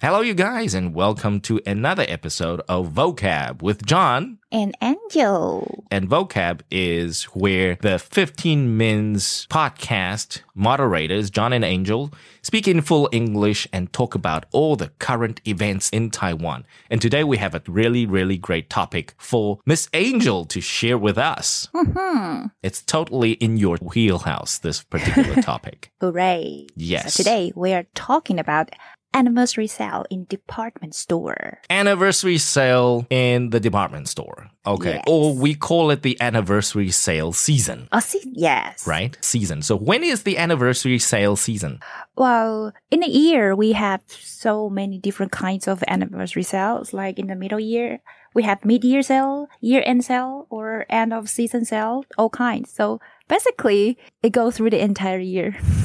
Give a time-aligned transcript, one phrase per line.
[0.00, 4.38] Hello, you guys, and welcome to another episode of Vocab with John.
[4.52, 5.84] And Angel.
[5.90, 13.08] And Vocab is where the 15 Mins podcast moderators, John and Angel, speak in full
[13.10, 16.64] English and talk about all the current events in Taiwan.
[16.88, 21.18] And today we have a really, really great topic for Miss Angel to share with
[21.18, 21.68] us.
[21.74, 22.46] Mm-hmm.
[22.62, 25.90] It's totally in your wheelhouse, this particular topic.
[26.00, 26.68] Hooray.
[26.76, 27.14] Yes.
[27.14, 28.70] So today we are talking about
[29.14, 31.58] anniversary sale in department store.
[31.70, 34.48] anniversary sale in the department store.
[34.66, 34.94] Okay.
[34.94, 35.04] Yes.
[35.06, 38.86] Or we call it the anniversary sale season, Oh, see, yes.
[38.86, 39.16] right?
[39.20, 39.62] Season.
[39.62, 41.80] So when is the anniversary sale season?
[42.16, 46.92] Well, in a year, we have so many different kinds of anniversary sales.
[46.92, 48.00] Like in the middle year,
[48.34, 52.70] we have mid-year sale, year-end sale, or end of season sale, all kinds.
[52.70, 55.56] So basically, it goes through the entire year.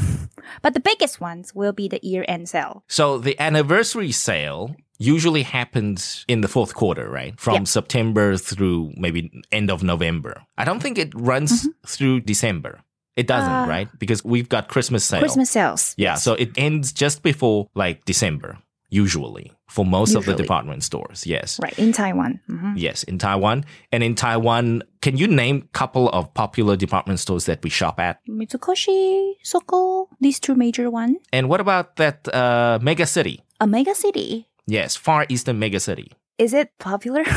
[0.62, 2.84] but the biggest ones will be the year-end sale.
[2.88, 7.38] So the anniversary sale usually happens in the fourth quarter, right?
[7.40, 7.64] From Yeah.
[7.64, 10.44] September through maybe end of November.
[10.58, 12.82] I don't think it runs through December.
[13.16, 13.70] It doesn't, Mm-hmm.
[13.70, 13.88] Uh, right?
[14.00, 15.20] Because we've got Christmas sale.
[15.20, 15.94] Christmas sales.
[15.98, 18.58] Yeah, so it ends just before like December,
[18.94, 21.26] usually for most of the department stores.
[21.26, 21.60] Yes.
[21.60, 22.40] Right, in Taiwan.
[22.50, 22.74] Mhm.
[22.78, 23.66] Yes, in Taiwan.
[23.92, 28.00] And in Taiwan, can you name a couple of popular department stores that we shop
[28.00, 28.20] at?
[28.30, 31.18] Mitsukoshi, Sogo, these two major ones.
[31.34, 33.42] And what about that uh, mega city?
[33.60, 34.48] A mega city.
[34.68, 36.12] Yes, Far Eastern mega city.
[36.38, 37.24] Is it popular?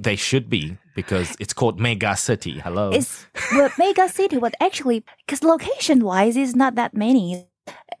[0.00, 2.58] They should be because it's called mega city.
[2.58, 2.88] Hello.
[2.88, 7.44] it's well, mega city, but actually, because location wise, it's not that many.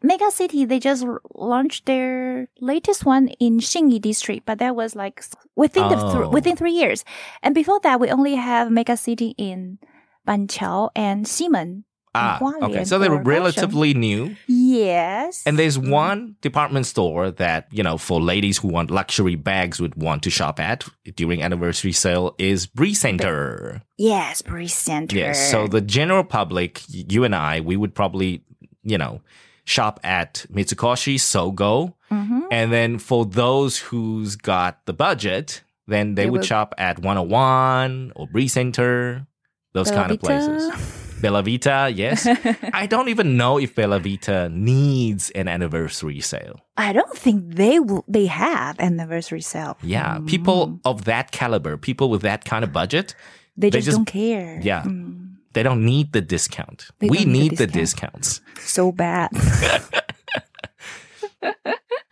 [0.02, 1.04] Mega City, they just
[1.34, 5.22] launched their latest one in Xinyi district, but that was like
[5.56, 6.12] within the Oh.
[6.22, 7.04] th- within three years.
[7.42, 9.78] And before that, we only have Mega City in
[10.26, 11.84] Banqiao and Ximen.
[12.14, 12.82] ah, okay.
[12.84, 13.26] So they're or Kaohsiung.
[13.26, 14.34] relatively new.
[14.48, 15.42] Yes.
[15.46, 19.94] And there's one department store that, you know, for ladies who want luxury bags would
[19.94, 23.82] want to shop at during anniversary sale is Breeze Center.
[23.96, 25.16] yes, Breeze Center.
[25.16, 25.50] Yes.
[25.52, 28.42] So the general public, you and I, we would probably,
[28.82, 29.20] you know,
[29.64, 31.94] shop at Mitsukoshi, Sogo.
[32.10, 32.42] Mhm.
[32.50, 38.12] And then for those who's got the budget, then they, They would shop at 101
[38.16, 39.26] or Breeze Center,
[39.72, 40.96] those kind of Bella places.
[41.20, 42.26] Bella Vita, yes.
[42.72, 46.60] I don't even know if Bella Vita needs an anniversary sale.
[46.78, 48.04] I don't think they will.
[48.08, 49.76] They have anniversary sale.
[49.82, 50.26] Yeah, Mm.
[50.26, 53.14] people of that caliber, people with that kind of budget,
[53.56, 54.58] They they just, just- don't care.
[54.62, 54.82] yeah.
[54.84, 55.19] Mm,
[55.52, 56.88] they don't need the discount.
[56.98, 58.40] They we need the the discounts.
[58.60, 59.30] so bad.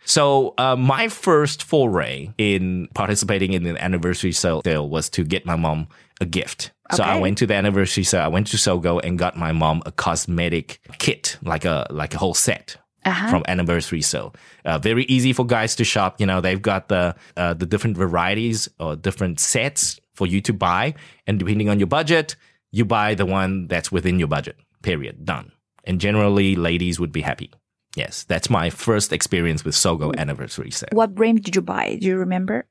[0.05, 5.55] So uh, my first foray in participating in the anniversary sale was to get my
[5.55, 5.87] mom
[6.19, 6.71] a gift.
[6.95, 8.21] So I went to the anniversary sale.
[8.23, 12.17] I went to Sogo and got my mom a cosmetic kit, like a like a
[12.17, 13.29] whole set Uh-huh.
[13.29, 14.33] from anniversary sale.
[14.65, 16.19] Uh, very easy for guys to shop.
[16.19, 20.53] You know, they've got the uh, the different varieties or different sets for you to
[20.53, 20.95] buy,
[21.27, 22.35] and depending on your budget,
[22.71, 24.57] you buy the one that's within your budget.
[24.81, 25.25] Period.
[25.25, 25.51] Done.
[25.83, 27.51] And generally, ladies would be happy.
[27.95, 30.89] Yes, that's my first experience with Sogo anniversary sale.
[30.91, 31.97] What brand did you buy?
[31.99, 32.67] Do you remember?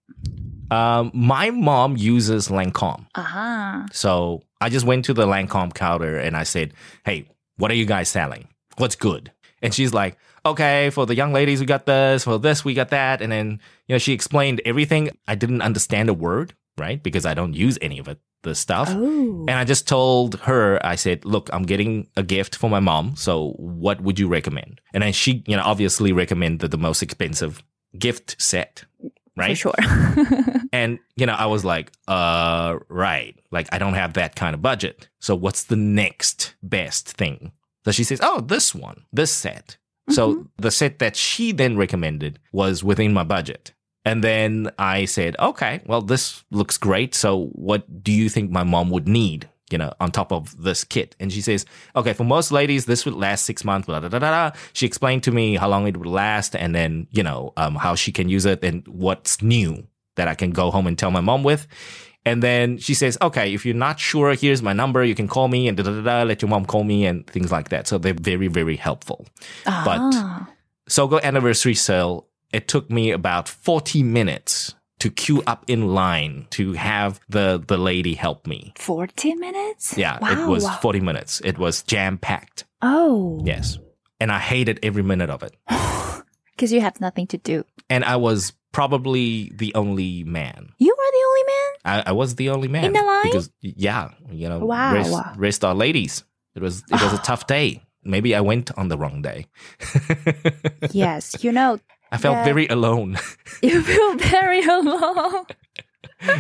[0.71, 3.07] Um, my mom uses Lancome.
[3.15, 3.87] Uh-huh.
[3.93, 7.87] So I just went to the Lancome counter and I said, Hey, what are you
[7.87, 8.49] guys selling?
[8.77, 9.33] What's good?
[9.63, 10.17] And she's like,
[10.47, 13.21] Okay, for the young ladies, we got this, for this, we got that.
[13.21, 15.11] And then, you know, she explained everything.
[15.27, 17.03] I didn't understand a word, right?
[17.03, 18.89] Because I don't use any of it, the stuff.
[18.91, 19.45] Oh.
[19.49, 23.17] And I just told her, I said, look, I'm getting a gift for my mom.
[23.17, 24.81] So what would you recommend?
[24.95, 27.63] And then she, you know, obviously recommended the most expensive
[27.99, 28.85] gift set,
[29.37, 29.57] right?
[29.59, 29.75] For sure.
[30.71, 33.35] And, you know, I was like, uh, right.
[33.51, 35.09] Like, I don't have that kind of budget.
[35.19, 37.53] So what's the next best thing?
[37.87, 39.79] So she says, oh, this one, this set.
[40.11, 43.73] So the set that she then recommended was within my budget.
[44.09, 47.15] And then I said, okay, well, this looks great.
[47.15, 49.49] So what do you think my mom would need?
[49.71, 51.15] You know, on top of this kit.
[51.21, 54.53] And she says, okay, for most ladies, this would last six months, blah, blah, blah.
[54.73, 57.95] She explained to me how long it would last and then, you know, um, how
[57.95, 61.21] she can use it and what's new that I can go home and tell my
[61.21, 61.67] mom with.
[62.25, 65.05] And then she says, okay, if you're not sure, here's my number.
[65.05, 67.27] You can call me and da da da, da let your mom call me and
[67.27, 67.87] things like that.
[67.87, 69.27] So they're very, very helpful.
[69.67, 70.49] But Ah.
[70.89, 76.73] Sogo anniversary sale, it took me about 40 minutes to queue up in line to
[76.73, 78.73] have the, the lady help me.
[78.77, 79.97] 40 minutes?
[79.97, 80.33] Yeah, wow.
[80.33, 81.41] it was 40 minutes.
[81.45, 82.65] It was jam packed.
[82.83, 83.41] Oh.
[83.45, 83.79] Yes.
[84.19, 85.55] And I hated every minute of it.
[86.57, 87.65] Because you have nothing to do.
[87.89, 90.73] And I was probably the only man.
[90.79, 91.73] You are the only man?
[91.85, 92.87] I, I was the only man.
[92.87, 93.23] In the line?
[93.23, 94.93] Because, yeah, you know, Wow.
[94.93, 96.25] rest, rest are ladies.
[96.57, 97.85] It was, it was a tough day.
[98.03, 99.47] Maybe I went on the wrong day.
[100.91, 101.45] yes.
[101.45, 101.79] You know,
[102.13, 102.45] I felt Yeah.
[102.45, 103.17] very alone.
[103.63, 105.45] You feel very alone.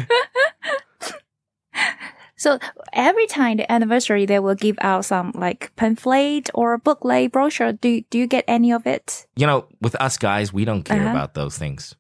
[2.37, 2.59] so
[2.93, 7.73] every time the anniversary, they will give out some like pamphlet or booklet brochure.
[7.73, 9.26] Do do you get any of it?
[9.37, 11.11] you know, with us guys, we don't care Uh-huh.
[11.11, 11.94] about those things.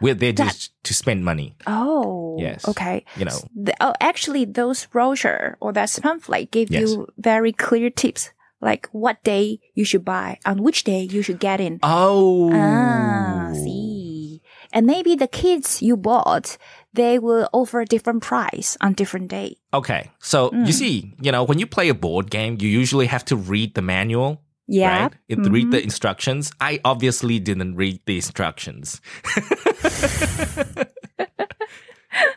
[0.00, 1.54] We're there That- just to spend money.
[1.66, 2.66] Oh, Yes.
[2.66, 3.04] Okay.
[3.16, 6.80] You know, The, oh, actually, those brochure or that pamphlet give Yes.
[6.90, 11.40] you very clear tips, like what day you should buy, on which day you should
[11.40, 11.80] get in.
[11.82, 14.40] oh, Ah, see.
[14.72, 16.56] And maybe the kids you bought,
[16.94, 19.56] they will offer a different price on different day.
[19.74, 20.66] Okay, so Mm.
[20.66, 23.74] you see, you know, when you play a board game, you usually have to read
[23.74, 24.40] the manual.
[24.68, 25.02] Yeah.
[25.02, 25.12] Right?
[25.28, 25.70] It, Read Mm-hmm.
[25.76, 26.52] the instructions.
[26.60, 29.02] I obviously didn't read the instructions.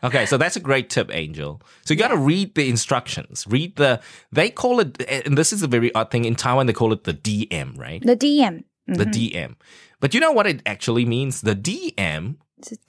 [0.03, 1.61] okay, so that's a great tip, Angel.
[1.85, 3.45] So you got to read the instructions.
[3.49, 3.99] Read the,
[4.31, 6.25] they call it, and this is a very odd thing.
[6.25, 8.01] In Taiwan, they call it the DM, right?
[8.01, 8.63] The DM.
[8.87, 9.31] The Mhm.
[9.33, 9.55] DM.
[9.99, 11.41] But you know what it actually means?
[11.41, 12.35] The DM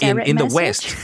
[0.01, 0.47] in, in the.
[0.47, 0.95] West.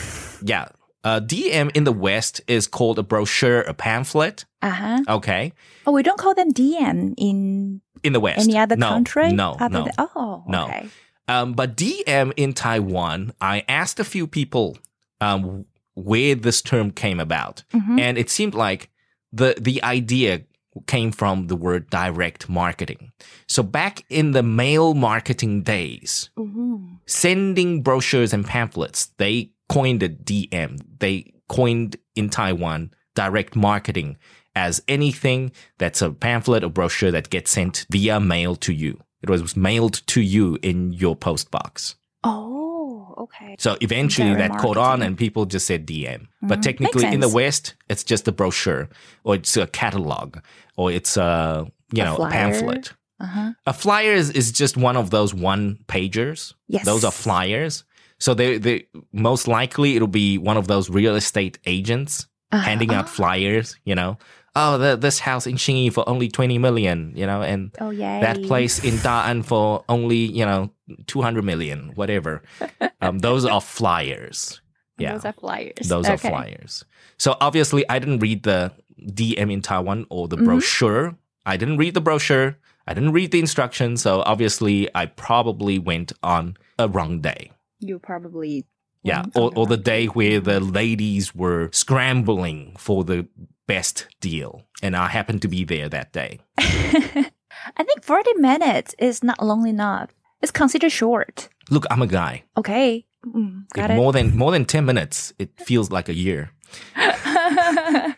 [0.44, 0.69] Yeah.
[1.05, 4.44] Uh, DM in the West is called a brochure, a pamphlet.
[4.61, 5.00] Uh-huh.
[5.08, 5.52] Okay.
[5.87, 8.40] Oh, we don't call them DM in In the West.
[8.49, 9.32] any other no, country?
[9.32, 9.69] No, no.
[9.85, 10.64] than- oh, No.
[10.67, 10.88] okay.
[11.26, 14.76] Um, but DM in Taiwan, I asked a few people
[15.20, 15.64] um,
[15.94, 18.00] where this term came about, Mhm.
[18.00, 18.91] and it seemed like
[19.33, 20.43] the the idea
[20.87, 23.12] came from the word direct marketing.
[23.47, 26.99] So back in the mail marketing days, Mhm.
[27.06, 30.79] sending brochures and pamphlets, they coined it DM.
[30.99, 34.17] They coined in Taiwan direct marketing
[34.55, 38.99] as anything that's a pamphlet or brochure that gets sent via mail to you.
[39.23, 41.97] It was mailed to you in your post box.
[42.25, 42.72] Oh,
[43.19, 43.56] okay.
[43.59, 46.29] So eventually Direct that caught on and people just said DM.
[46.43, 46.62] But Mhm.
[46.62, 47.29] technically in the.
[47.29, 48.88] West, it's just a brochure
[49.25, 50.38] or it's a catalog
[50.76, 52.93] or it's a, you A know, a pamphlet.
[53.20, 53.53] Uh-huh.
[53.67, 56.55] A flyer is, is just one of those one pagers.
[56.69, 56.85] Yes.
[56.85, 57.85] Those are flyers.
[58.19, 62.62] So they they most likely it'll be one of those real estate agents Uh-huh.
[62.62, 63.09] handing out Oh.
[63.09, 64.19] flyers, you know.
[64.55, 68.20] Oh, the, this house in Xinyi for only 20 million, you know, and Oh, yeah.
[68.20, 70.69] that place in Da'an for only, you know,
[71.06, 72.43] 200 million, whatever.
[73.00, 74.61] Um, those are flyers.
[74.97, 75.15] Yeah.
[75.15, 75.89] Those are flyers.
[75.89, 76.85] Those are flyers.
[77.19, 80.44] So obviously, I didn't read the DM in Taiwan or the Mhm.
[80.44, 81.17] brochure.
[81.44, 82.59] I didn't read the brochure.
[82.87, 84.03] I didn't read the instructions.
[84.03, 87.50] So obviously, I probably went on a wrong day.
[87.81, 88.67] You probably.
[89.03, 93.27] Yeah, or, or the day where the ladies were scrambling for the
[93.67, 96.38] best deal, and I happened to be there that day.
[96.59, 100.11] I think 40 minutes is not long enough.
[100.43, 101.49] It's considered short.
[101.71, 102.43] Look, I'm a guy.
[102.56, 103.06] Okay.
[103.25, 103.97] Mm, If got it.
[103.97, 106.50] more than more than ten minutes, it feels like a year.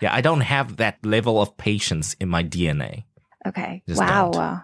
[0.00, 3.04] Yeah, I don't have that level of patience in my DNA.
[3.48, 3.82] okay.
[3.88, 4.30] Just wow.
[4.34, 4.60] wow.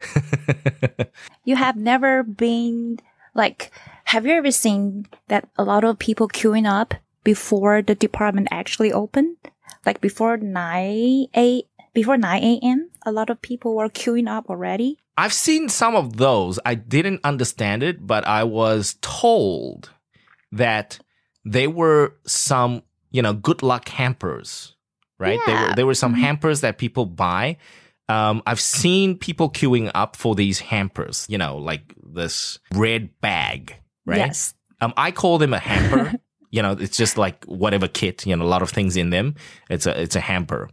[1.44, 3.00] You have never been
[3.34, 3.70] like,
[4.04, 8.92] have you ever seen that a lot of people queuing up before the department actually
[8.92, 9.36] opened?
[9.86, 11.62] Like before 9 a
[11.94, 14.98] before 9 a.m., a lot of people were queuing up already.
[15.20, 16.58] I've seen some of those.
[16.64, 19.90] I didn't understand it, but I was told
[20.52, 20.98] that
[21.44, 24.74] they were some, you know, good luck hampers,
[25.18, 25.38] right?
[25.46, 25.74] There were Yeah.
[25.74, 26.20] there were some Mhm.
[26.20, 27.56] hampers that people buy.
[28.08, 33.76] Um, I've seen people queuing up for these hampers, you know, like this red bag,
[34.06, 34.18] right?
[34.18, 34.54] Yes.
[34.80, 36.14] Um, I call them a hamper.
[36.50, 39.34] you know, it's just like whatever kit, you know, a lot of things in them.
[39.68, 40.68] It's a it's a hamper.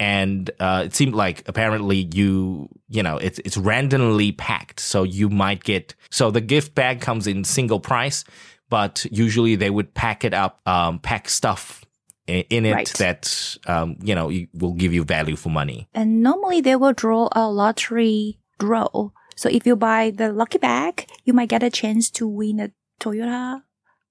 [0.00, 5.28] And uh, it seemed like apparently you, you know, it's it's randomly packed, so you
[5.28, 5.94] might get.
[6.10, 8.24] So the gift bag comes in single price,
[8.70, 11.84] but usually they would pack it up, um, pack stuff
[12.26, 12.92] in it Right.
[12.98, 15.86] that um, you know will give you value for money.
[15.92, 19.10] And normally they will draw a lottery draw.
[19.36, 22.70] So if you buy the lucky bag, you might get a chance to win a
[23.00, 23.62] Toyota.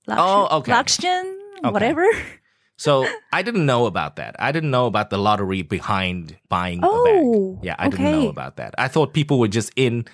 [0.07, 0.71] Luxu- Oh, okay.
[0.71, 1.69] Luxion, Okay.
[1.71, 2.05] whatever.
[2.79, 4.37] So I didn't know about that.
[4.39, 7.65] I didn't know about the lottery behind buying a Oh, bag.
[7.65, 8.73] Yeah, I didn't know about that.
[8.77, 10.05] I thought people were just in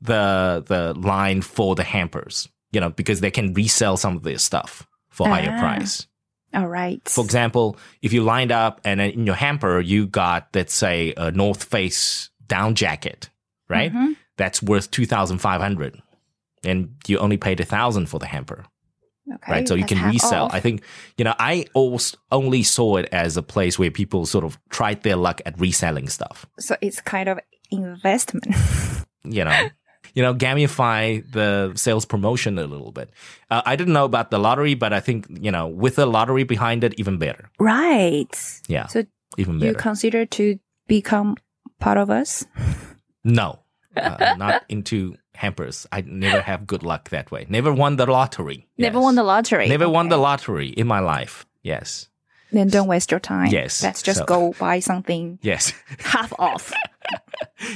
[0.00, 4.38] the the line for the hampers, you know, because they can resell some of their
[4.38, 5.60] stuff for higher Ah.
[5.60, 6.06] price.
[6.54, 7.00] All right.
[7.08, 11.32] For example, if you lined up and in your hamper you got let's say a
[11.32, 13.28] North Face down jacket,
[13.68, 13.92] right?
[13.92, 14.14] Mhm.
[14.36, 16.00] That's worth two thousand five hundred,
[16.62, 18.66] and you only paid a thousand for the hamper
[19.32, 19.52] Okay.
[19.52, 19.68] right?
[19.68, 20.44] So you can resell.
[20.46, 20.54] off.
[20.54, 20.82] I think,
[21.16, 25.02] you know, I almost only saw it as a place where people sort of tried
[25.02, 27.38] their luck at reselling stuff, so it's kind of
[27.70, 28.46] investment.
[29.24, 29.68] you know.
[30.16, 33.10] You know, gamify the sales promotion a little bit.
[33.50, 36.44] Uh, I didn't know about the lottery, but I think you know, with the lottery
[36.44, 37.50] behind it, even better.
[37.58, 38.30] right.
[38.68, 39.04] Yeah, So
[39.38, 41.36] even you consider to become
[41.80, 42.44] part of us?
[43.24, 43.58] no,
[43.96, 45.86] uh, not into hampers.
[45.92, 47.46] I never have good luck that way.
[47.48, 48.66] Never won the lottery.
[48.78, 49.02] Never Yes.
[49.02, 49.68] won the lottery.
[49.68, 51.44] Never won the lottery in my life.
[51.62, 52.08] Yes.
[52.52, 53.48] Then don't waste your time.
[53.48, 55.72] Yes, Let's just so- go buy something Yes.
[55.98, 56.72] half off.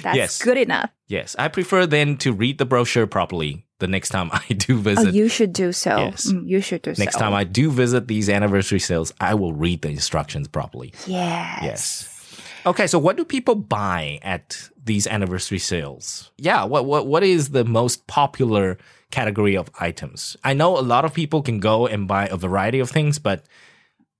[0.03, 0.43] That's Yes.
[0.43, 0.91] good enough.
[1.09, 1.35] yes.
[1.39, 5.15] I prefer then to read the brochure properly the next time I do Oh, visit.
[5.15, 5.97] you should do so.
[5.99, 6.31] Yes.
[6.31, 7.05] Mm, you should do next so.
[7.05, 10.93] Next time I do visit these anniversary sales, I will read the instructions properly.
[11.07, 11.61] Yes.
[11.63, 12.18] Yes.
[12.69, 16.31] Okay, so what do people buy at these anniversary sales?
[16.37, 18.77] Yeah, what what what is the most popular
[19.11, 20.37] category of items?
[20.45, 23.45] I know a lot of people can go and buy a variety of things, but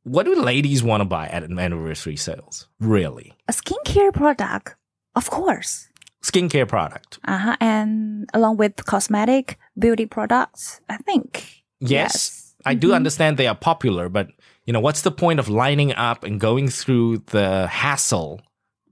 [0.05, 2.69] what do ladies want to buy at an anniversary sales?
[2.81, 3.35] Really?
[3.49, 4.77] A skincare product,
[5.15, 5.89] of course.
[6.25, 7.19] Skincare product.
[7.29, 7.57] Uh-huh.
[7.61, 11.63] And along with cosmetic, beauty products, I think.
[11.81, 12.55] Yes.
[12.65, 12.97] I do Mhm.
[12.97, 14.29] understand they are popular, but
[14.69, 18.43] you know, what's the point of lining up and going through the hassle,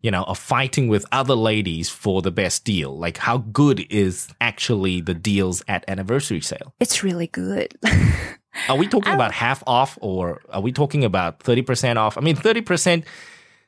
[0.00, 2.96] you know, of fighting with other ladies for the best deal?
[2.96, 6.72] Like how good is actually the deals at anniversary sale?
[6.80, 7.74] It's really good.
[8.70, 12.16] Are we talking about half off or are we talking about 30% off?
[12.16, 13.04] I mean, 30%,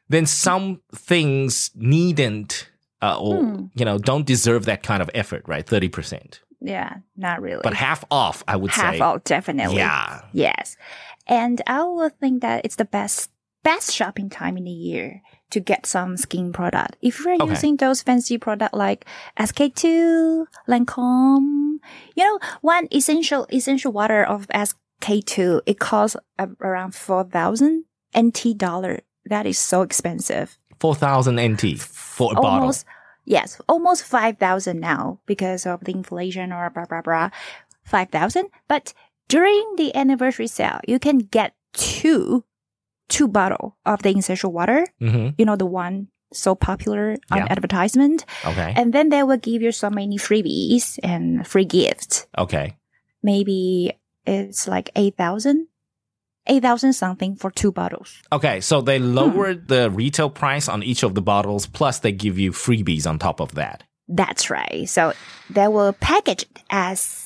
[0.08, 2.70] then some things needn't
[3.02, 3.64] uh, or, Hmm.
[3.74, 5.66] you know, don't deserve that kind of effort, right?
[5.66, 6.40] 30%.
[6.60, 7.60] Yeah, not really.
[7.62, 8.98] But half off, I would half say.
[8.98, 9.76] Half off, definitely.
[9.76, 10.22] Yeah.
[10.32, 10.76] Yes.
[11.26, 13.30] And I will think that it's the best
[13.64, 16.96] best shopping time in the year to get some skin product.
[17.02, 17.50] If you're Okay.
[17.50, 19.04] using those fancy product like
[19.38, 21.78] SK2, Lancome,
[22.14, 27.84] you know, one essential essential water of SK2, it costs around 4,000
[28.16, 29.00] NT dollar.
[29.26, 30.56] That is so expensive.
[30.80, 32.72] 4,000 NT for a bottle.
[33.28, 37.28] Yes, almost five thousand now because of the inflation or blah blah blah.
[37.84, 38.48] Five thousand.
[38.68, 38.92] But
[39.28, 42.44] during the anniversary sale, you can get two
[43.08, 44.84] two bottle of the essential water.
[45.00, 47.48] hmm You know the one so popular on Yeah.
[47.48, 48.72] advertisement, Okay.
[48.76, 52.28] and then they will give you so many freebies and free gifts.
[52.36, 52.76] Okay.
[53.22, 53.92] Maybe
[54.28, 55.68] it's like eight thousand.
[56.48, 58.16] 8,000 something for two bottles.
[58.32, 58.60] Okay.
[58.60, 59.14] So they Hmm.
[59.14, 63.18] lowered the retail price on each of the bottles, plus they give you freebies on
[63.18, 63.84] top of that.
[64.08, 64.88] That's right.
[64.88, 65.12] So
[65.50, 67.24] they will package it as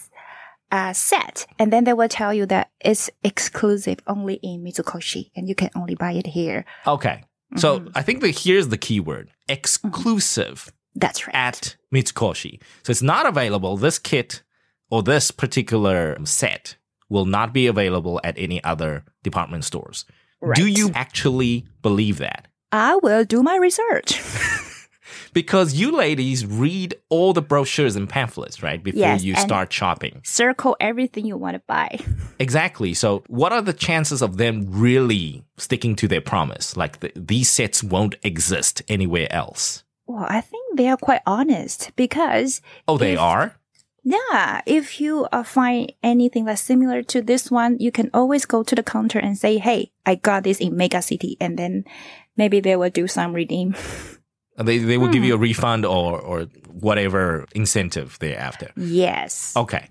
[0.73, 5.49] a set, and then they will tell you that it's exclusive only in Mitsukoshi, and
[5.49, 6.65] you can only buy it here.
[6.87, 7.23] Okay.
[7.57, 7.93] So Mhm.
[7.95, 11.37] I think that here's the key word exclusive That's right.
[11.37, 12.61] at Mitsukoshi.
[12.83, 13.77] So it's not available.
[13.77, 14.43] This kit
[14.91, 16.77] or this particular set
[17.13, 20.05] will not be available at any other department stores.
[20.55, 22.49] Do you actually believe that?
[22.73, 24.21] I will do my research.
[25.35, 28.83] Because you ladies read all the brochures and pamphlets, right?
[28.83, 30.21] Before Yes, you start shopping.
[30.25, 31.99] Circle everything you want to buy.
[32.39, 32.93] Exactly.
[32.95, 36.77] So, what are the chances of them really sticking to their promise?
[36.77, 39.85] Like, the, these sets won't exist anywhere else.
[40.07, 43.57] Well, I think they are quite honest because Oh, they If- are?
[44.05, 48.63] Yeah, if you uh, find anything that's similar to this one, you can always go
[48.63, 51.85] to the counter and say, "Hey, I got this in Mega City," and then
[52.37, 53.75] maybe they will do some redeem.
[54.59, 55.29] They, they will give Hmm.
[55.29, 58.71] you a refund or, or whatever incentive they're after.
[58.77, 59.55] yes.
[59.57, 59.89] Okay.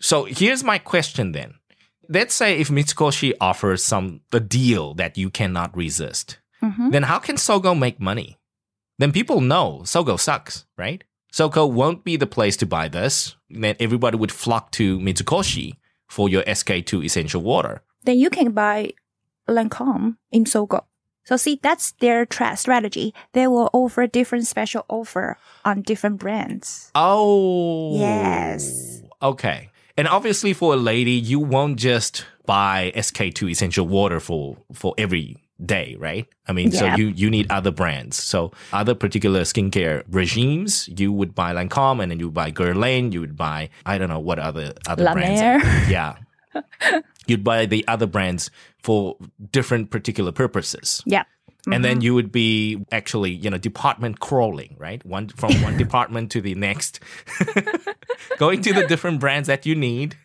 [0.00, 1.54] So, here's my question then.
[2.08, 6.92] Let's say if Mitsukoshi offers some a deal that you cannot resist, Mhm.
[6.92, 8.38] then how can Sogo make money?
[8.98, 11.02] Then people know Sogo sucks, right?
[11.34, 13.34] Sogo won't be the place to buy this.
[13.50, 15.72] Then everybody would flock to Mitsukoshi
[16.06, 17.82] for your SK2 essential water.
[18.04, 18.92] then you can buy
[19.48, 20.84] Lancome in Sogo.
[21.24, 23.12] So see, that's their tra- strategy.
[23.32, 26.92] They will offer different special offer on different brands.
[26.94, 27.98] Oh.
[27.98, 29.02] Yes.
[29.20, 29.70] Okay.
[29.96, 35.38] And obviously for a lady, you won't just buy SK2 essential water for for every
[35.66, 36.26] day, right?
[36.46, 38.16] I mean, so you you need other brands.
[38.22, 43.12] So other particular skincare regimes, you would buy Lancome and then you would buy Guerlain,
[43.12, 45.40] you would buy I don't know what other other La brands.
[45.40, 45.86] Mer.
[45.88, 46.16] Yeah.
[47.26, 48.50] You'd buy the other brands
[48.82, 49.16] for
[49.50, 51.02] different particular purposes.
[51.04, 51.24] Yeah.
[51.72, 52.02] And then mm-hmm.
[52.02, 55.04] you would be actually, you know, department crawling, right?
[55.06, 57.00] One from one department to the next,
[58.38, 60.16] going to the different brands that you need.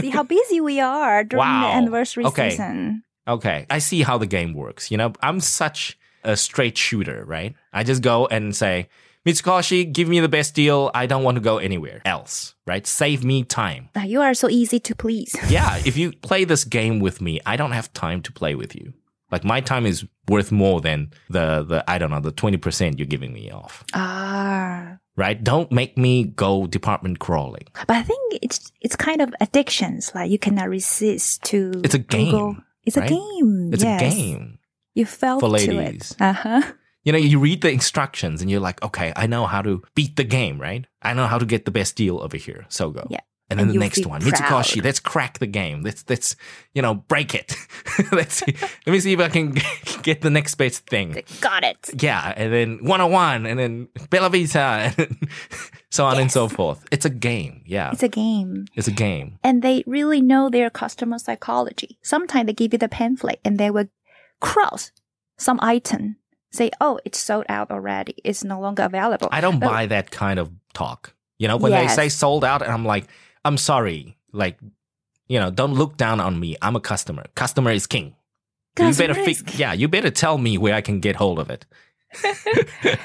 [0.00, 1.62] See how busy we are during Wow.
[1.62, 2.50] the anniversary Okay.
[2.50, 3.02] season.
[3.28, 4.90] Okay, I see how the game works.
[4.90, 7.54] You know, I'm such a straight shooter, right?
[7.72, 8.88] I just go and say,
[9.26, 10.90] Mitsukoshi, give me the best deal.
[10.94, 12.86] I don't want to go anywhere else, right?
[12.86, 13.88] Save me time.
[14.04, 15.34] You are so easy to please.
[15.48, 18.76] Yeah, if you play this game with me, I don't have time to play with
[18.76, 18.92] you.
[19.32, 22.98] Like my time is worth more than the the I don't know the twenty percent
[23.00, 23.82] you're giving me off.
[23.94, 24.98] Ah.
[25.16, 25.42] right?
[25.42, 27.64] Don't make me go department crawling.
[27.88, 30.12] But I think it's it's kind of addictions.
[30.14, 32.56] Like you cannot resist to It's a Google.
[32.86, 33.10] It's right?
[33.10, 33.70] a game.
[33.72, 34.00] It's yes.
[34.00, 34.58] a game.
[34.94, 36.12] You fell For to ladies.
[36.12, 36.20] it.
[36.22, 36.62] Uh huh.
[37.04, 40.16] You know, you read the instructions and you're like, okay, I know how to beat
[40.16, 40.86] the game, right?
[41.02, 42.66] I know how to get the best deal over here.
[42.68, 43.06] Sogo.
[43.10, 43.20] Yeah.
[43.48, 44.32] And then And the next one, proud.
[44.32, 45.82] Mitsukoshi, let's crack the game.
[45.82, 46.34] Let's let's
[46.74, 47.54] you know break it.
[48.12, 48.54] let's see,
[48.86, 49.54] let me see if I can
[50.02, 51.22] get the next best thing.
[51.40, 52.02] Got it.
[52.02, 55.28] Yeah, and then 101, and then Bella Vita, and
[55.90, 56.84] so on and so forth.
[56.90, 57.62] It's a game.
[57.66, 58.66] Yeah, It's a game.
[58.74, 59.38] it's a game.
[59.44, 61.98] And they really know their customer psychology.
[62.02, 63.86] Sometimes they give you the pamphlet and they will
[64.40, 64.90] cross
[65.38, 66.16] some item,
[66.50, 68.16] say, oh, it's sold out already.
[68.24, 69.28] It's no longer available.
[69.30, 71.14] I don't But- buy that kind of talk.
[71.38, 73.06] You know, when they say sold out, and I'm like,
[73.46, 74.16] I'm sorry.
[74.32, 74.58] Like,
[75.28, 76.56] you know, don't look down on me.
[76.60, 77.24] I'm a customer.
[77.34, 78.14] Customer is king.
[78.78, 81.64] you better Customer yeah, you better tell me where I can get hold of it.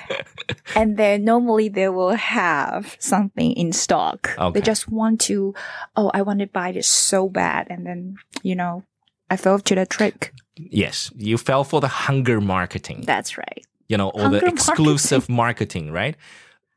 [0.75, 4.33] and then normally they will have something in stock.
[4.37, 4.59] Okay.
[4.59, 5.53] They just want to,
[5.95, 7.67] oh, I want to buy this so bad.
[7.69, 8.83] And then, you know,
[9.29, 10.33] I fell to the trick.
[10.55, 13.03] Yes, you fell for the hunger marketing.
[13.05, 13.65] That's right.
[13.87, 16.15] you know, or the Hunger exclusive marketing, right?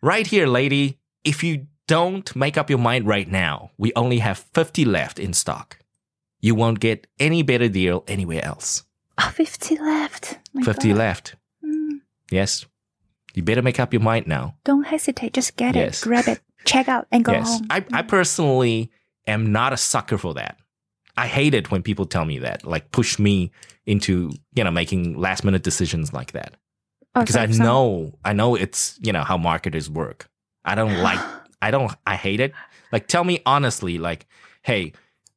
[0.03, 4.39] Right here, lady, if you don't make up your mind right now, we only have
[4.39, 5.79] 50 left in stock.
[6.41, 8.85] You won't get any better deal anywhere else.
[9.19, 10.39] Oh, 50 left.
[10.53, 10.99] My 50 God.
[10.99, 11.37] left.
[11.65, 12.01] Mm,
[12.31, 12.67] Yes.
[13.35, 14.55] You better make up your mind now.
[14.65, 15.33] don't hesitate.
[15.33, 16.01] Just get Yes.
[16.03, 17.49] it, grab it, check out, and go yes.
[17.59, 17.67] home.
[17.69, 18.91] I, I personally
[19.27, 20.57] am not a sucker for that.
[21.17, 23.51] I hate it when people tell me that, like push me
[23.87, 26.55] into, you know, making last minute decisions like that.
[27.17, 30.29] Oh, because I know I know it's you know how marketers work.
[30.65, 31.21] I don't like
[31.67, 32.53] I don't I hate it.
[32.93, 34.27] Like tell me honestly, like,
[34.63, 34.93] hey,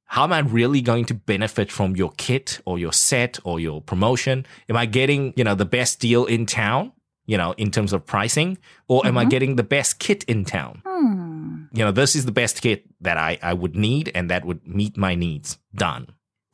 [0.06, 3.82] how am I really going to benefit from your kit or your set or your
[3.82, 4.46] promotion?
[4.70, 6.92] Am I getting, you know, the best deal in town,
[7.26, 8.58] you know, in terms of pricing?
[8.88, 9.30] Or am I Mhm.
[9.30, 10.82] getting the best kit in town?
[10.86, 11.66] Hmm.
[11.74, 14.66] You know, this is the best kit that I, I would need and that would
[14.66, 15.58] meet my needs.
[15.76, 16.08] Done.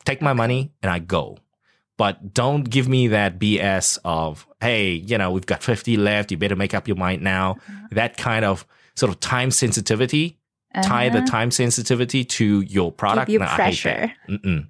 [0.03, 1.37] Take my money and I go.
[1.95, 6.31] But don't give me that BS of, hey, you know, we've got 50 left.
[6.31, 7.57] You better make up your mind now.
[7.91, 10.37] That kind of sort of time sensitivity,
[10.83, 11.27] tie the Uh-huh.
[11.27, 13.29] time sensitivity to your product.
[13.29, 13.89] you No, I hate pressure.
[14.27, 14.41] that.
[14.41, 14.67] Mm-mm.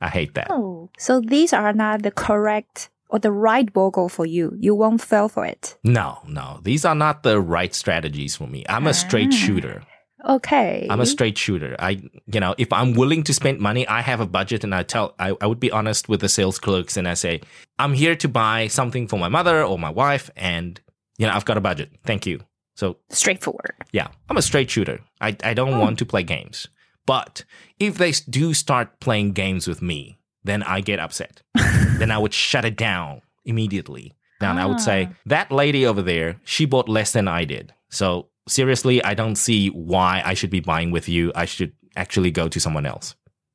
[0.00, 0.48] I hate that.
[0.50, 4.52] Oh, so these are not the correct or the right BOGO for you.
[4.58, 5.76] You won't fail for it.
[5.84, 6.58] No, no.
[6.62, 8.64] These are not the right strategies for me.
[8.68, 9.36] I'm a straight Ah.
[9.36, 9.82] shooter.
[10.28, 10.86] Okay.
[10.88, 11.74] I'm a straight shooter.
[11.78, 12.00] I,
[12.32, 15.14] you know, if I'm willing to spend money, I have a budget and I tell,
[15.18, 17.40] I, I would be honest with the sales clerks and I say,
[17.78, 20.80] I'm here to buy something for my mother or my wife and,
[21.18, 21.90] you know, I've got a budget.
[22.04, 22.40] Thank you.
[22.74, 23.74] So straightforward.
[23.92, 25.00] yeah, I'm a straight shooter.
[25.20, 26.68] I, I don't want to play games.
[27.06, 27.44] But
[27.78, 31.42] if they do start playing games with me, then I get upset.
[31.98, 34.14] then I would shut it down immediately.
[34.40, 35.14] Then I would say, Ah.
[35.26, 37.72] that lady over there, she bought less than I did.
[37.90, 41.30] So seriously, I don't see why I should be buying with you.
[41.36, 43.14] I should actually go to someone else.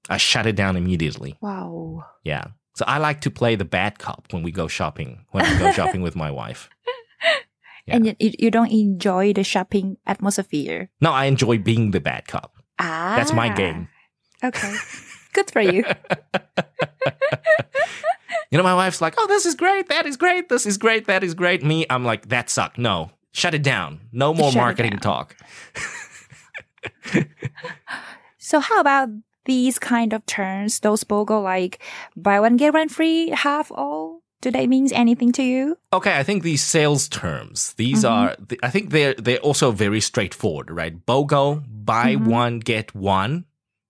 [0.09, 1.35] I shut it down immediately.
[1.41, 2.05] Wow.
[2.23, 2.45] Yeah.
[2.75, 5.71] So I like to play the bad cop when we go shopping, when I go
[5.79, 6.69] shopping with my wife.
[7.87, 7.95] Yeah.
[7.95, 10.89] And you, you don't enjoy the shopping atmosphere.
[10.99, 12.53] No, I enjoy being the bad cop.
[12.79, 13.15] Ah.
[13.17, 13.87] That's my game.
[14.43, 14.75] Okay.
[15.33, 15.83] Good for you.
[18.49, 19.89] You know, my wife's like, oh, this is great.
[19.89, 20.47] That is great.
[20.47, 21.05] This is great.
[21.07, 21.63] That is great.
[21.63, 22.77] Me, I'm like, that sucked.
[22.77, 23.99] No, shut it down.
[24.13, 25.35] No more Shut marketing talk.
[28.47, 29.09] So how about
[29.43, 30.79] these kind of terms?
[30.79, 31.83] Those BOGO like
[32.15, 34.16] buy one get one free, half all.
[34.41, 35.77] Do they mean anything to you?
[35.91, 38.09] Okay, I think these sales terms, these Mhm.
[38.11, 40.93] are, I think they're, they're also very straightforward, right?
[41.05, 42.27] BOGO, buy Mhm.
[42.27, 43.45] one, get one.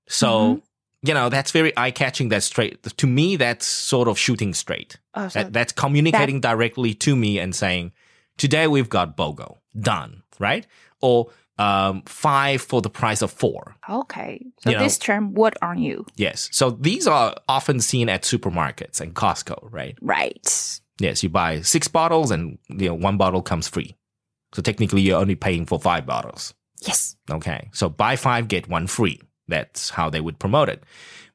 [0.07, 0.62] So, Mhm.
[1.03, 2.29] you know, that's very eye catching.
[2.29, 2.81] That's straight.
[2.83, 4.97] To me, that's sort of shooting straight.
[5.13, 7.91] Oh, so That, that's communicating directly to me and saying,
[8.38, 9.57] today we've got BOGO.
[9.77, 10.65] Done, right?
[11.01, 11.27] Or
[11.59, 13.75] um, five for the price of four.
[13.89, 14.45] okay.
[14.61, 16.49] So You know- this term what are you, Yes.
[16.51, 19.95] So these are often seen at supermarkets and Costco, right?
[20.01, 20.79] right?
[20.99, 23.95] Yes, you buy six bottles and you know one bottle comes free.
[24.53, 26.53] So technically you're only paying for five bottles.
[26.81, 27.15] Yes.
[27.29, 27.69] Okay.
[27.73, 29.19] So buy five, get one free.
[29.47, 30.83] That's how they would promote it.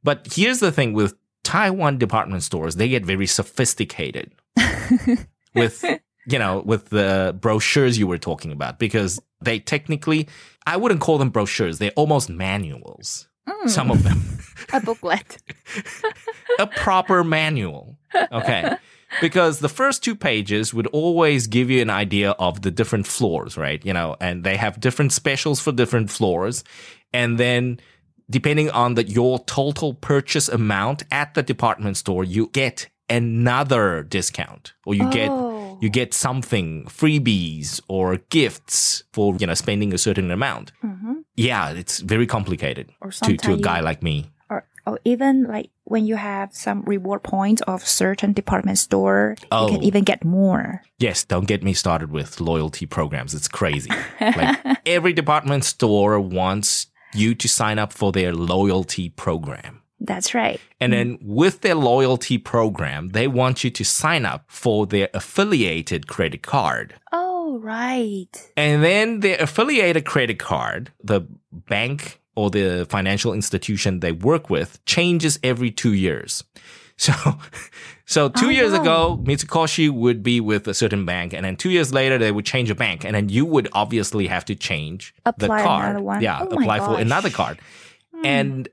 [0.05, 4.33] But here's the thing with Taiwan department stores, they get very sophisticated
[5.55, 5.85] with
[6.27, 10.29] you know, with the brochures you were talking about because they technically
[10.67, 13.29] I wouldn't call them brochures, they're almost manuals.
[13.49, 14.23] Mm, Some of them.
[14.73, 15.39] a booklet.
[16.59, 17.99] a proper manual.
[18.31, 18.77] Okay.
[19.21, 23.57] Because the first two pages would always give you an idea of the different floors,
[23.57, 23.85] right?
[23.85, 26.65] You know, and they have different specials for different floors.
[27.13, 27.81] And then
[28.31, 32.89] depending on the, your total purchase amount at the department store, you get
[33.21, 35.79] another discount or you get Oh.
[35.83, 41.15] you get something freebies or gifts for you know spending a certain amount Mhm.
[41.37, 42.87] yeah it's very complicated
[43.25, 44.17] to, to a guy you- like me
[44.51, 49.67] Or Or even like when you have some reward points of certain department store, Oh.
[49.67, 50.83] you can even get more.
[50.99, 53.33] Yes, don't get me started with loyalty programs.
[53.35, 53.91] It's crazy.
[54.21, 59.82] like every department store wants you to sign up for their loyalty program.
[60.05, 60.61] That's right.
[60.81, 66.07] And then with their loyalty program, they want you to sign up for their affiliated
[66.09, 66.95] credit card.
[67.13, 68.29] Oh, right.
[68.57, 71.21] And then their affiliated credit card, the
[71.53, 76.43] bank or the financial institution they work with changes every two years.
[76.99, 77.13] So,
[78.05, 78.81] so two Oh, years wow.
[78.83, 82.45] ago, Mitsukoshi would be with a certain bank, and then two years later they would
[82.45, 85.85] change a bank, and then you would obviously have to change the Apply card.
[85.91, 86.21] another one.
[86.23, 87.59] Yeah, Oh apply for another card,
[88.15, 88.27] Hmm.
[88.27, 88.69] and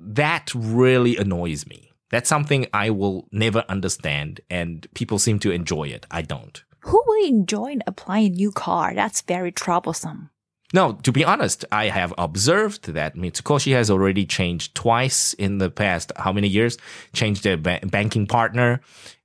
[0.00, 1.92] that really annoys me.
[2.10, 6.06] That's something I will never understand, and people seem to enjoy it.
[6.10, 6.62] I don't.
[6.80, 8.94] Who will enjoy applying new car?
[8.94, 10.30] That's very troublesome.
[10.72, 15.68] No, to be honest, I have observed that Mitsukoshi has already changed twice in the
[15.70, 16.12] past.
[16.16, 16.78] How many years?
[17.12, 18.80] Changed their ba- banking partner,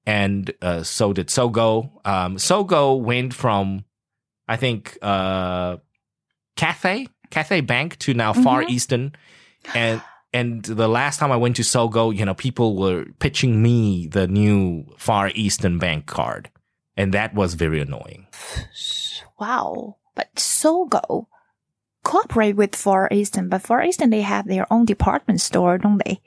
[0.05, 1.91] and uh, so did Sogo.
[2.05, 3.85] Um, Sogo went from,
[4.47, 5.77] I think, uh,
[6.55, 8.69] Cathay Cathay Bank to now Far Mhm.
[8.69, 9.15] Eastern,
[9.73, 10.01] and
[10.35, 14.27] and the last time I went to Sogo, you know, people were pitching me the
[14.27, 16.49] new Far Eastern Bank card,
[16.97, 18.27] and that was very annoying.
[19.39, 19.95] Wow.
[20.13, 21.27] But Sogo
[22.03, 26.19] cooperate with Far Eastern, but Far Eastern they have their own department store, don't they?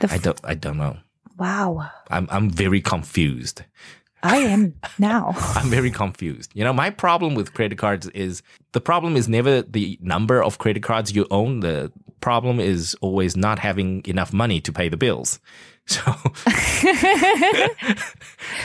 [0.00, 0.96] The I don't I don't know.
[1.36, 1.90] wow.
[2.10, 3.64] I'm I'm very confused.
[4.22, 5.34] I am now.
[5.56, 6.52] I'm very confused.
[6.54, 10.58] You know, my problem with credit cards is the problem is never the number of
[10.58, 11.60] credit cards you own.
[11.60, 15.38] The problem is always not having enough money to pay the bills.
[15.84, 16.00] So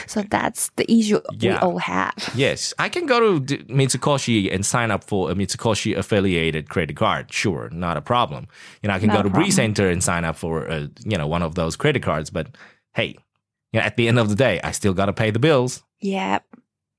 [0.05, 2.13] so that's the issue we all have.
[2.35, 7.33] yes, I can go to Mitsukoshi and sign up for a Mitsukoshi affiliated credit card.
[7.33, 8.47] Sure, not a problem.
[8.81, 9.55] You know, I can No go to Breeze.
[9.55, 12.29] Center and sign up for a, you know one of those credit cards.
[12.29, 12.55] But
[12.93, 13.15] hey,
[13.73, 15.83] you know, at the end of the day, I still got to pay the bills.
[16.01, 16.45] Yep.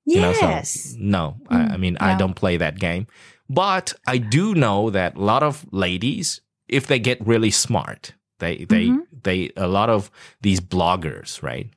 [0.05, 0.71] You know, Yes.
[0.91, 3.07] so no, I, I Mm, mean, I don't play that game.
[3.49, 8.65] But I do know that a lot of ladies, if they get really smart, they,
[8.65, 9.01] they, Mhm.
[9.25, 10.11] they, a lot of
[10.43, 11.71] these bloggers, right?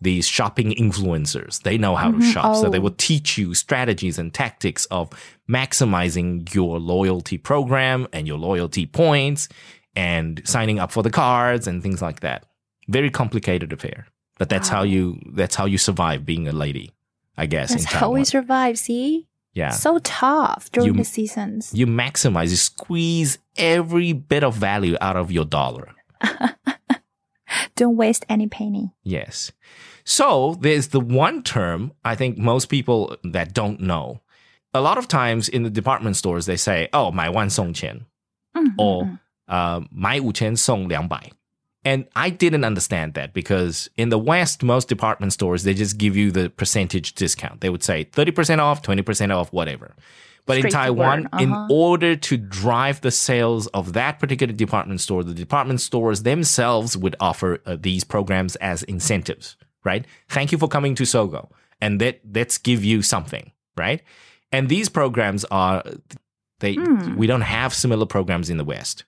[0.00, 2.32] These shopping influencers, they know how to Mhm.
[2.32, 2.56] shop.
[2.56, 2.82] So they Oh.
[2.82, 5.10] will teach you strategies and tactics of
[5.48, 9.48] maximizing your loyalty program and your loyalty points
[9.96, 12.44] and signing up for the cards and things like that.
[12.88, 14.06] Very complicated affair.
[14.38, 16.92] But that's how you, that's how you survive being a lady,
[17.36, 17.70] I guess.
[17.70, 19.26] That's how we survive, see?
[19.57, 19.69] Yeah.
[19.69, 21.71] So tough during You- the seasons.
[21.73, 25.89] You maximize, you squeeze every bit of value out of your dollar.
[27.75, 28.93] Don't waste any penny.
[29.03, 29.51] Yes.
[30.05, 34.21] So there's the one term I think most people that don't know.
[34.73, 38.05] A lot of times in the department stores, they say, oh, 买万送钱
[38.55, 39.19] Mhm, or mhm.
[39.47, 41.31] uh, 买五千送两百.
[41.88, 46.18] And I didn't understand that because in the West, most department stores, they just give
[46.18, 47.62] you the percentage discount.
[47.62, 49.94] They would say 30% off, 20% off, whatever.
[50.44, 51.68] But in Taiwan, in uh-huh.
[51.70, 57.16] order to drive the sales of that particular department store, the department stores themselves would
[57.20, 60.04] offer uh, these programs as incentives, right?
[60.28, 61.50] Thank you for coming to Sogo.
[61.80, 64.02] And that, let's give you something, right?
[64.52, 65.82] And these programs are,
[66.60, 67.16] they, Hmm.
[67.16, 69.04] we don't have similar programs in the West.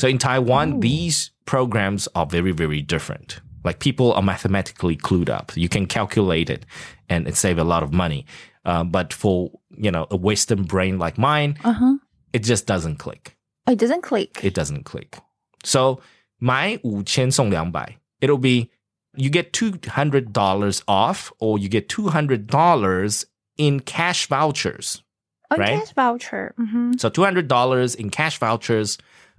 [0.00, 0.80] So in Taiwan, Ooh.
[0.80, 3.40] these programs are very, very different.
[3.64, 5.54] Like people are mathematically clued up.
[5.54, 6.64] You can calculate it
[7.10, 8.24] and, it save a lot of money.
[8.64, 11.98] Uh, but for, you know, a Western brain like mine, uh-huh.
[12.32, 13.36] it just doesn't click.
[13.66, 14.40] Oh, it doesn't click.
[14.42, 15.18] It doesn't click.
[15.64, 16.00] So
[16.40, 18.70] my 5千送 200, it'll be
[19.14, 23.24] you get $200 off or you get $200
[23.58, 25.02] in cash vouchers.
[25.50, 25.78] Oh, right?
[25.80, 26.54] cash voucher.
[26.58, 26.92] Mm-hmm.
[26.96, 28.96] So $200 in cash vouchers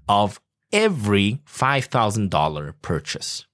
[0.07, 0.39] of
[0.72, 3.46] every $5,000 purchase.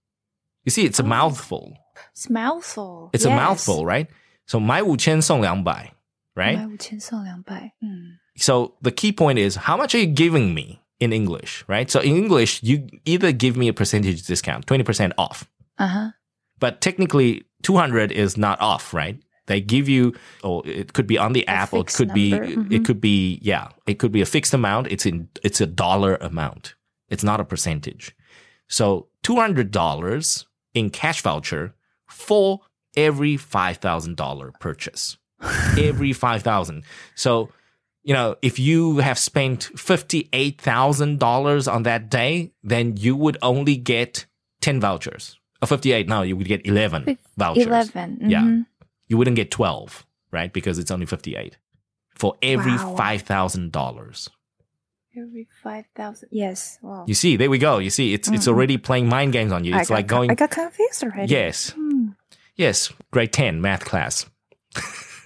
[0.65, 1.07] You see, it's a Oh.
[1.07, 1.77] mouthful.
[2.13, 3.11] It's mouthful.
[3.13, 3.37] It's a Yes.
[3.37, 4.09] mouthful, right?
[4.47, 5.93] So 买五千送两百,
[6.35, 6.57] right?
[6.57, 7.73] 买五千送两百。
[7.81, 11.91] 嗯 So the key point is how much are you giving me in English, right?
[11.91, 15.43] So in English, you either give me a percentage discount, 20% off,
[15.77, 16.15] 啊哈
[16.59, 19.19] but technically 200 is not off, right?
[19.47, 22.31] They give you, or it could be on the app, or it fixed could be,
[22.31, 22.85] number, it mhm.
[22.85, 24.87] could be, yeah, it could be a fixed amount.
[24.87, 26.75] It's in, it's a dollar amount.
[27.10, 28.16] It's not a percentage.
[28.68, 31.74] So $200 in cash voucher
[32.08, 32.62] for
[32.96, 35.18] every $5,000 purchase.
[35.78, 36.84] every 5,000.
[37.16, 37.50] So,
[38.04, 44.26] you know, if you have spent $58,000 on that day, then you would only get
[44.62, 45.40] 10 vouchers.
[45.62, 47.66] Or 58, no, you would get 11 Fif- vouchers.
[47.68, 48.30] 11.
[48.30, 48.42] Yeah.
[48.42, 48.66] mhm.
[49.08, 50.52] You wouldn't get 12, right?
[50.52, 51.58] Because it's only 58
[52.16, 52.96] for every Wow.
[52.98, 54.30] $5,000.
[55.17, 56.31] Every five thousand.
[56.33, 56.79] Yes.
[56.81, 57.05] Wow.
[57.07, 57.79] You see, there we go.
[57.79, 59.75] You see, it's it's already playing mind games on you.
[59.75, 61.31] I It's got like co- going I got confused already.
[61.31, 62.13] yes, Hmm.
[62.57, 64.25] yes, grade ten math class.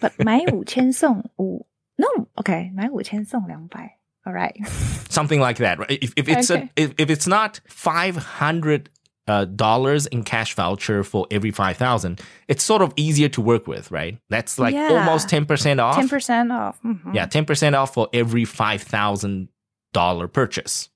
[0.01, 1.65] But 买五千送五
[1.97, 2.27] No.
[2.37, 2.71] Okay.
[2.75, 4.55] 买五千送两百 All right.
[5.09, 5.79] something like that.
[5.79, 5.99] Right?
[6.03, 6.69] If, if it's Okay.
[6.77, 8.91] a, if, if it's not five hundred
[9.29, 13.67] uh, dollars in cash voucher for every five thousand, it's sort of easier to work
[13.67, 14.19] with, right?
[14.31, 14.89] That's like Yeah.
[14.91, 15.97] almost ten percent off.
[15.97, 16.79] 10% off.
[16.85, 17.15] Mhm.
[17.15, 19.49] Yeah, ten percent off for every five thousand
[19.94, 20.90] dollar purchase,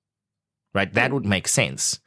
[0.74, 0.92] right?
[0.94, 2.00] That would make sense.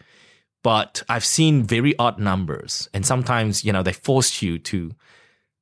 [0.65, 4.93] But I've seen very odd numbers, and sometimes you know they force you to,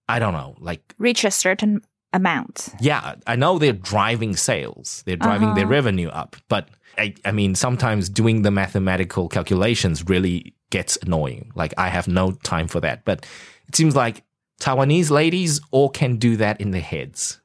[0.08, 2.70] I don't know, like Reach a certain amount.
[2.80, 5.72] yeah, I know they're driving sales, they're driving their Uh-huh.
[5.72, 11.52] revenue up, but I, I mean, sometimes doing the mathematical calculations really gets annoying.
[11.54, 13.04] Like, I have no time for that.
[13.04, 13.26] But
[13.68, 14.24] it seems like
[14.62, 17.38] Taiwanese ladies all can do that in their heads.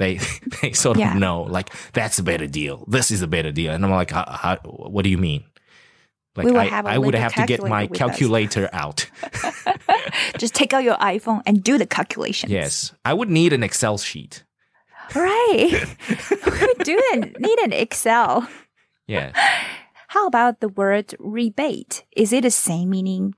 [0.00, 0.18] They,
[0.62, 1.12] they sort Yeah.
[1.12, 2.84] of know, like, that's a better deal.
[2.88, 3.72] This is a better deal.
[3.72, 5.44] And I'm like, how, how, what do you mean?
[6.36, 8.70] Like, I, I would have to get my calculator us.
[8.72, 9.10] out.
[10.38, 12.50] Just take out your iPhone and do the calculations.
[12.50, 12.92] yes.
[13.04, 14.42] I would need an Excel sheet.
[15.14, 15.84] Right.
[16.08, 17.00] we do.
[17.38, 18.48] Need an Excel.
[19.06, 19.32] Yeah.
[20.08, 22.04] How about the word rebate?
[22.16, 23.34] Is it the same meaning?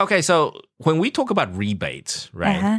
[0.00, 2.56] Okay, so when we talk about rebates, right?
[2.56, 2.78] Uh-huh.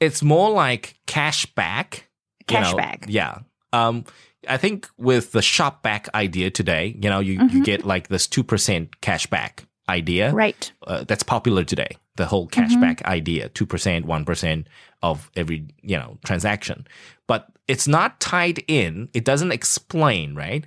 [0.00, 2.09] It's more like cash back.
[2.50, 3.04] You know, Cashback.
[3.08, 3.38] yeah.
[3.72, 4.04] Um,
[4.48, 8.88] I think with the ShopBack idea today, you know, you, you get like this 2%
[9.00, 10.32] cash back idea.
[10.32, 10.72] Right.
[10.86, 11.96] Uh, that's popular today.
[12.16, 14.66] The whole cashback idea, 2%, 1%
[15.02, 16.86] of every, you know, transaction.
[17.26, 19.08] But it's not tied in.
[19.14, 20.66] It doesn't explain, right?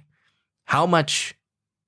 [0.65, 1.35] How much,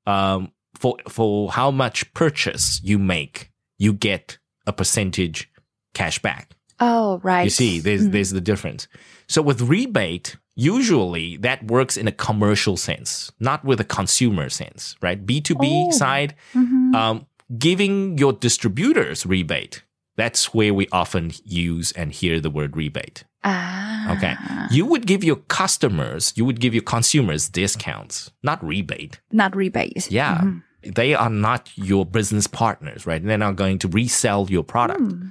[0.06, 5.52] um, for, for how much purchase you make, you get a percentage
[5.94, 6.52] cash back.
[6.80, 7.44] Oh, right.
[7.46, 8.88] You see, there's there's the difference.
[9.28, 14.96] So with rebate, usually that works in a commercial sense, not with a consumer sense,
[15.02, 15.26] right?
[15.26, 15.92] B two B Oh.
[15.92, 16.94] side, Mhm.
[16.96, 17.26] um,
[17.58, 19.84] giving your distributors rebate.
[20.18, 23.24] That's where we often use and hear the word rebate.
[23.44, 24.14] Ah.
[24.16, 24.36] Okay,
[24.72, 29.20] you would give your customers, you would give your consumers discounts, not rebate.
[29.32, 30.10] Not rebate.
[30.12, 30.38] Yeah.
[30.42, 30.62] Mhm.
[30.96, 33.24] They are not your business partners, right?
[33.24, 35.02] They're not going to resell your product.
[35.02, 35.28] Hmm.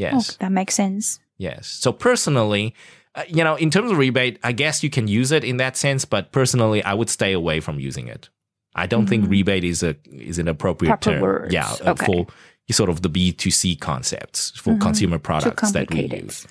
[0.00, 0.32] Yes.
[0.32, 1.20] Oh, that makes sense.
[1.38, 1.66] Yes.
[1.68, 2.74] So personally,
[3.14, 5.76] uh, you know, in terms of rebate, I guess you can use it in that
[5.76, 8.28] sense, but personally, I would stay away from using it.
[8.74, 11.02] I don't think rebate is a is an appropriate Mm-hmm.
[11.02, 11.22] Proper term.
[11.22, 11.52] words.
[11.54, 12.06] Yeah, uh, Okay.
[12.06, 12.26] for
[12.72, 16.46] sort of the B two C concepts for consumer products that we use.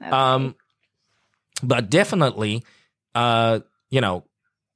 [0.00, 0.54] Um,
[1.62, 2.64] but definitely,
[3.14, 4.24] uh, you know,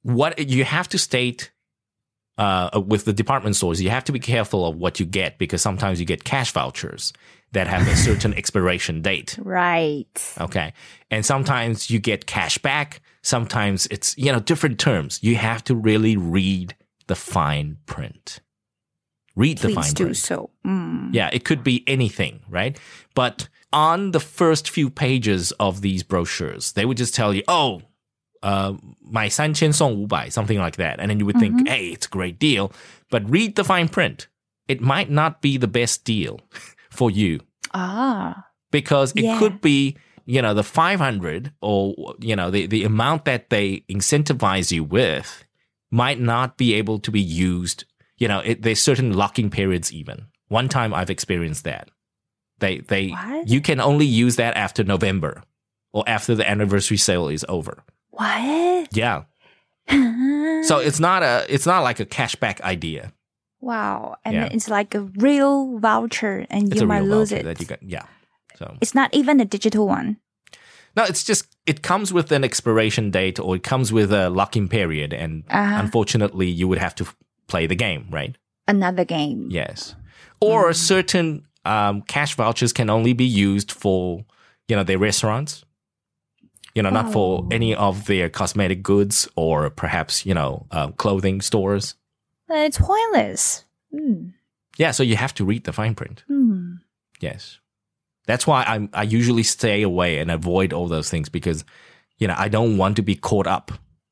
[0.03, 1.49] what you have to state
[2.37, 5.61] uh, with the department stores, you have to be careful of what you get because
[5.61, 7.13] sometimes you get cash vouchers
[7.53, 9.37] that have a certain expiration date.
[9.41, 10.33] Right.
[10.39, 10.73] Okay.
[11.09, 13.01] And sometimes you get cash back.
[13.21, 15.19] Sometimes it's, you know, different terms.
[15.23, 16.75] You have to really read
[17.07, 18.41] the fine print.
[19.35, 20.17] Read Please the fine do print.
[20.17, 20.49] so.
[20.65, 21.13] Mm.
[21.13, 22.77] Yeah, it could be anything, right?
[23.15, 27.81] But on the first few pages of these brochures, they would just tell you, oh,
[28.43, 30.99] uh, my san qian song wu bai, something like that.
[30.99, 31.57] And then you would mm-hmm.
[31.57, 32.71] think, hey, it's a great deal.
[33.09, 34.27] But read the fine print.
[34.67, 36.39] It might not be the best deal.
[36.93, 37.39] for you
[37.73, 38.45] Ah.
[38.71, 39.39] because it Yeah.
[39.39, 44.71] could be, you know, the 500 or, you know, the, the amount that they incentivize
[44.71, 45.43] you with
[45.91, 47.85] might not be able to be used.
[48.17, 50.27] You know, it, there's certain locking periods even.
[50.47, 51.89] One time I've experienced that.
[52.59, 53.47] They, they, What?
[53.49, 55.43] you can only use that after November
[55.91, 57.83] or after the anniversary sale is over.
[58.11, 58.95] What?
[58.95, 59.23] Yeah.
[60.63, 63.11] So it's not a, it's not like a cashback idea.
[63.63, 64.15] Wow.
[64.25, 64.49] And Yeah.
[64.51, 67.43] it's like a real voucher and It's you might lose it.
[67.45, 68.05] that you can, yeah.
[68.59, 70.17] So It's not even a digital one.
[70.95, 74.67] No, it's just it comes with an expiration date or it comes with a locking
[74.67, 75.79] period, and Uh-huh.
[75.83, 77.05] unfortunately, you would have to
[77.47, 78.37] play the game, right?
[78.67, 79.47] Another game.
[79.49, 79.95] Yes.
[80.39, 84.25] Or certain um, cash vouchers can only be used for
[84.67, 85.63] you know their restaurants.
[86.75, 87.47] You know, not for Oh.
[87.51, 91.95] any of their cosmetic goods or perhaps you know uh, clothing stores.
[92.49, 93.65] Uh, It's pointless.
[93.91, 94.29] Hmm.
[94.77, 96.23] Yeah, so you have to read the fine print.
[96.27, 96.75] Hmm.
[97.19, 97.59] Yes.
[98.25, 101.63] That's why I I usually stay away and avoid all those things because
[102.19, 103.71] you know, I don't want to be caught up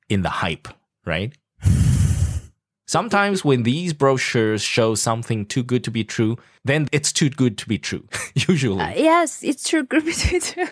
[0.10, 0.68] in the hype,
[1.06, 1.34] right?
[2.88, 7.58] Sometimes when these brochures show something too good to be true, then it's too good
[7.60, 8.06] to be true.
[8.36, 8.82] Usually.
[8.82, 9.84] Uh, yes, it's true.
[9.84, 10.68] Group too.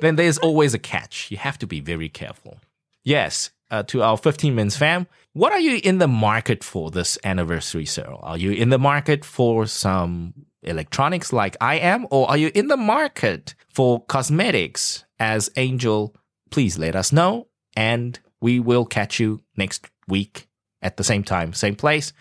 [0.00, 1.30] then there's always a catch.
[1.30, 2.58] You have to be very careful.
[3.04, 5.06] Yes, uh, to our 15 Minutes fam,
[5.38, 8.18] what are you in the market for this anniversary sale?
[8.24, 12.66] Are you in the market for some electronics like I am, or are you in
[12.66, 16.12] the market for cosmetics as Angel?
[16.50, 17.46] Please let us know.
[17.76, 20.48] And we will catch you next week
[20.82, 22.12] at the same time, same place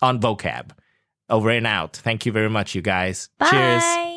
[0.00, 0.70] on vocab.
[1.28, 1.96] Over and out.
[1.96, 3.28] Thank you very much, you guys.
[3.38, 3.50] Bye.
[3.50, 4.11] Cheers.